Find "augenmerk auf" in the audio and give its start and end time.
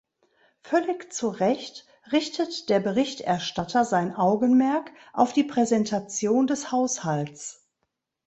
4.15-5.31